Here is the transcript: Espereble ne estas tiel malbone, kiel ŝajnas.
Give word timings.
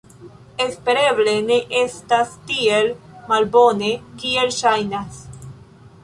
Espereble 0.63 1.33
ne 1.49 1.57
estas 1.81 2.31
tiel 2.51 2.89
malbone, 3.33 3.91
kiel 4.23 4.49
ŝajnas. 4.61 5.21